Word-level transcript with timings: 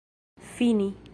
fini 0.39 0.93